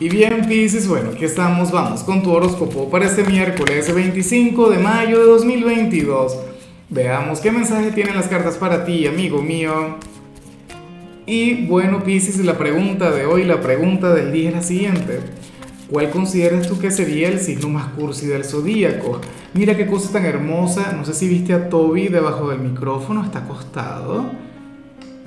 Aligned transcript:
Y 0.00 0.08
bien, 0.08 0.46
Pisces, 0.48 0.88
bueno, 0.88 1.10
aquí 1.10 1.26
estamos, 1.26 1.70
vamos 1.70 2.02
con 2.04 2.22
tu 2.22 2.32
horóscopo 2.32 2.88
para 2.88 3.04
este 3.04 3.22
miércoles 3.22 3.94
25 3.94 4.70
de 4.70 4.78
mayo 4.78 5.18
de 5.18 5.26
2022. 5.26 6.38
Veamos 6.88 7.40
qué 7.40 7.52
mensaje 7.52 7.90
tienen 7.90 8.16
las 8.16 8.26
cartas 8.26 8.56
para 8.56 8.86
ti, 8.86 9.06
amigo 9.06 9.42
mío. 9.42 9.98
Y 11.26 11.66
bueno, 11.66 12.02
Pisces, 12.02 12.38
la 12.38 12.56
pregunta 12.56 13.10
de 13.10 13.26
hoy, 13.26 13.44
la 13.44 13.60
pregunta 13.60 14.14
del 14.14 14.32
día 14.32 14.48
es 14.48 14.54
la 14.54 14.62
siguiente. 14.62 15.20
¿Cuál 15.90 16.08
consideras 16.08 16.66
tú 16.66 16.78
que 16.78 16.90
sería 16.90 17.28
el 17.28 17.38
signo 17.38 17.68
más 17.68 17.88
cursi 17.88 18.26
del 18.26 18.46
zodíaco? 18.46 19.20
Mira 19.52 19.76
qué 19.76 19.86
cosa 19.86 20.10
tan 20.10 20.24
hermosa. 20.24 20.94
No 20.96 21.04
sé 21.04 21.12
si 21.12 21.28
viste 21.28 21.52
a 21.52 21.68
Toby 21.68 22.08
debajo 22.08 22.48
del 22.48 22.60
micrófono, 22.60 23.22
está 23.22 23.40
acostado. 23.40 24.30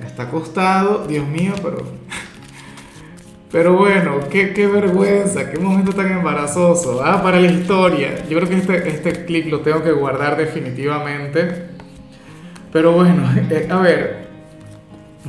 Está 0.04 0.24
acostado, 0.24 1.06
Dios 1.06 1.28
mío, 1.28 1.52
pero 1.62 1.84
pero 3.54 3.74
bueno, 3.74 4.18
qué, 4.32 4.52
qué, 4.52 4.66
vergüenza, 4.66 5.48
qué 5.48 5.60
momento 5.60 5.92
tan 5.92 6.10
embarazoso. 6.10 7.00
Ah, 7.04 7.22
para 7.22 7.38
la 7.38 7.46
historia. 7.46 8.24
Yo 8.28 8.36
creo 8.36 8.48
que 8.48 8.56
este, 8.56 8.88
este 8.88 9.24
clip 9.26 9.46
lo 9.46 9.60
tengo 9.60 9.80
que 9.80 9.92
guardar 9.92 10.36
definitivamente. 10.36 11.66
Pero 12.72 12.90
bueno, 12.90 13.22
eh, 13.48 13.68
a 13.70 13.76
ver, 13.78 14.26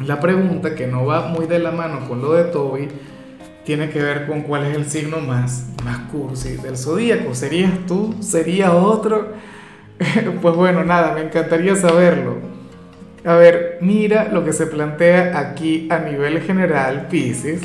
la 0.04 0.20
pregunta 0.20 0.74
que 0.74 0.88
no 0.88 1.06
va 1.06 1.28
muy 1.28 1.46
de 1.46 1.60
la 1.60 1.70
mano 1.70 2.10
con 2.10 2.20
lo 2.24 2.34
de 2.34 2.46
Toby 2.46 2.88
tiene 3.64 3.92
que 3.92 4.02
ver 4.02 4.26
con 4.26 4.42
cuál 4.42 4.66
es 4.66 4.76
el 4.76 4.86
signo 4.88 5.20
más, 5.20 5.68
más 5.84 6.00
cursi 6.12 6.58
del 6.58 6.78
zodíaco. 6.78 7.36
¿Serías 7.36 7.86
tú? 7.86 8.16
¿Sería 8.22 8.74
otro? 8.74 9.34
pues 10.42 10.56
bueno, 10.56 10.84
nada, 10.84 11.14
me 11.14 11.22
encantaría 11.22 11.76
saberlo. 11.76 12.38
A 13.24 13.36
ver, 13.36 13.78
mira 13.82 14.30
lo 14.34 14.44
que 14.44 14.52
se 14.52 14.66
plantea 14.66 15.38
aquí 15.38 15.88
a 15.92 16.00
nivel 16.00 16.42
general, 16.42 17.06
Pisces 17.08 17.62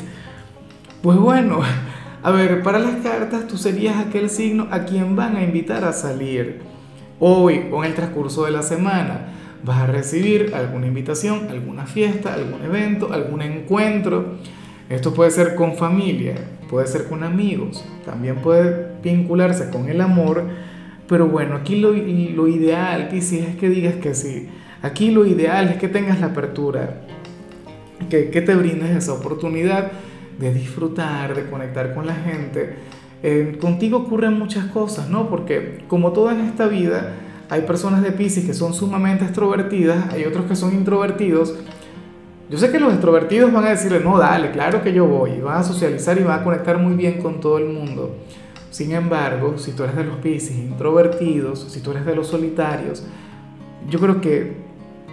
pues 1.03 1.19
bueno, 1.19 1.61
a 2.23 2.31
ver, 2.31 2.63
para 2.63 2.79
las 2.79 2.97
cartas 2.97 3.47
tú 3.47 3.57
serías 3.57 3.97
aquel 3.97 4.31
signo 4.31 4.69
a 4.71 4.85
quien 4.85 5.17
van 5.17 5.37
a 5.37 5.43
invitar 5.43 5.85
a 5.85 5.93
salir. 5.93 6.61
Hoy 7.19 7.67
o 7.71 7.85
en 7.85 7.91
el 7.91 7.97
transcurso 7.97 8.45
de 8.45 8.51
la 8.51 8.63
semana 8.63 9.29
vas 9.63 9.83
a 9.83 9.87
recibir 9.87 10.55
alguna 10.55 10.87
invitación, 10.87 11.49
alguna 11.51 11.87
fiesta, 11.87 12.35
algún 12.35 12.63
evento, 12.63 13.13
algún 13.13 13.43
encuentro. 13.43 14.39
Esto 14.89 15.13
puede 15.15 15.31
ser 15.31 15.55
con 15.55 15.77
familia, 15.77 16.35
puede 16.69 16.87
ser 16.87 17.09
con 17.09 17.23
amigos, 17.23 17.85
también 18.05 18.37
puede 18.37 18.89
vincularse 19.03 19.71
con 19.71 19.89
el 19.89 20.01
amor. 20.01 20.45
Pero 21.07 21.27
bueno, 21.27 21.57
aquí 21.57 21.77
lo, 21.77 21.93
lo 21.93 22.49
ideal, 22.49 23.09
si 23.21 23.39
es 23.39 23.57
que 23.57 23.69
digas 23.69 23.97
que 23.97 24.15
sí. 24.15 24.49
Aquí 24.83 25.11
lo 25.11 25.27
ideal 25.27 25.69
es 25.69 25.77
que 25.77 25.89
tengas 25.89 26.21
la 26.21 26.29
apertura, 26.29 27.03
que, 28.09 28.31
que 28.31 28.41
te 28.41 28.55
brindes 28.55 28.91
esa 28.91 29.13
oportunidad 29.13 29.93
de 30.41 30.55
disfrutar, 30.55 31.35
de 31.35 31.49
conectar 31.49 31.95
con 31.95 32.07
la 32.07 32.15
gente, 32.15 32.75
eh, 33.23 33.59
contigo 33.61 33.99
ocurren 33.99 34.39
muchas 34.39 34.65
cosas, 34.67 35.11
¿no? 35.11 35.29
Porque 35.29 35.85
como 35.87 36.13
todo 36.13 36.31
en 36.31 36.41
esta 36.41 36.67
vida, 36.67 37.13
hay 37.51 37.63
personas 37.63 38.03
de 38.03 38.13
Pisces 38.13 38.47
que 38.47 38.55
son 38.55 38.73
sumamente 38.73 39.25
extrovertidas, 39.25 40.13
hay 40.13 40.25
otros 40.25 40.47
que 40.47 40.57
son 40.57 40.73
introvertidos. 40.73 41.55
Yo 42.49 42.59
sé 42.59 42.73
que 42.73 42.81
los 42.81 42.93
extrovertidos 42.93 43.53
van 43.53 43.67
a 43.67 43.71
decirle, 43.71 44.01
no, 44.01 44.19
dale, 44.19 44.51
claro 44.51 44.83
que 44.83 44.93
yo 44.93 45.07
voy, 45.07 45.33
y 45.33 45.41
van 45.41 45.59
a 45.59 45.63
socializar 45.63 46.19
y 46.19 46.23
van 46.23 46.41
a 46.41 46.43
conectar 46.43 46.79
muy 46.79 46.95
bien 46.95 47.21
con 47.21 47.41
todo 47.41 47.59
el 47.59 47.67
mundo. 47.67 48.17
Sin 48.71 48.93
embargo, 48.93 49.59
si 49.59 49.73
tú 49.73 49.83
eres 49.83 49.97
de 49.97 50.05
los 50.05 50.17
Pisces 50.17 50.57
introvertidos, 50.57 51.67
si 51.71 51.81
tú 51.81 51.91
eres 51.91 52.07
de 52.07 52.17
los 52.17 52.29
solitarios, 52.29 53.05
yo 53.89 53.99
creo 54.01 54.21
que, 54.21 54.57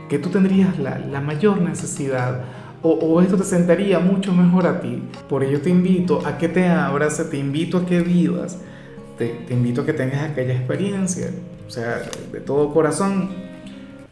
que 0.08 0.19
tú 0.19 0.30
tendrías 0.30 0.80
la, 0.80 1.00
la 1.00 1.19
mayor 1.19 1.59
necesidad 1.59 2.45
o, 2.90 3.22
esto 3.22 3.38
te 3.38 3.44
sentaría 3.44 4.00
mucho 4.00 4.34
mejor 4.34 4.68
a 4.68 4.82
ti. 4.82 5.02
Por 5.30 5.44
ello 5.44 5.62
te 5.62 5.70
invito 5.70 6.26
a 6.26 6.38
que 6.38 6.48
te 6.48 6.68
abras, 6.68 7.30
te 7.30 7.38
invito 7.38 7.78
a 7.78 7.86
que 7.86 8.02
vivas, 8.02 8.60
te, 9.18 9.28
te 9.48 9.54
invito 9.54 9.82
a 9.82 9.86
que 9.86 9.94
tengas 9.94 10.24
aquella 10.24 10.54
experiencia, 10.54 11.30
o 11.68 11.70
sea, 11.70 12.02
de 12.32 12.40
todo 12.40 12.74
corazón. 12.74 13.30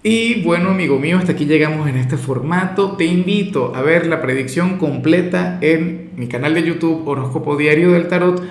Y 0.04 0.44
bueno, 0.44 0.70
amigo 0.70 1.00
mío, 1.00 1.18
hasta 1.18 1.32
aquí 1.32 1.46
llegamos 1.46 1.90
en 1.90 1.98
este 1.98 2.18
formato. 2.18 2.96
Te 2.96 3.06
invito 3.06 3.76
a 3.76 3.82
ver 3.82 4.06
la 4.06 4.22
predicción 4.22 4.78
completa 4.78 5.58
en 5.62 6.12
mi 6.16 6.28
canal 6.28 6.54
de 6.54 6.64
YouTube 6.64 7.08
Horóscopo 7.08 7.58
Diario 7.58 7.92
del 7.92 8.08
Tarot 8.08 8.42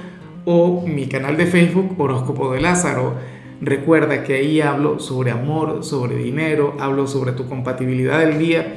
o 0.44 0.84
mi 0.86 1.06
canal 1.06 1.36
de 1.36 1.46
Facebook 1.46 1.94
Horóscopo 1.96 2.52
de 2.52 2.60
Lázaro. 2.60 3.14
Recuerda 3.60 4.24
que 4.24 4.34
ahí 4.34 4.60
hablo 4.60 4.98
sobre 4.98 5.30
amor, 5.30 5.84
sobre 5.84 6.16
dinero, 6.16 6.76
hablo 6.80 7.06
sobre 7.06 7.32
tu 7.32 7.48
compatibilidad 7.48 8.18
del 8.18 8.38
día 8.38 8.76